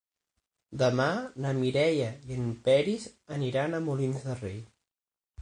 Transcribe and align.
Demà 0.81 1.05
na 1.45 1.51
Mireia 1.57 2.07
i 2.31 2.39
en 2.39 2.49
Peris 2.69 3.07
aniran 3.37 3.75
a 3.75 3.83
Molins 3.91 4.27
de 4.31 4.39
Rei. 4.43 4.59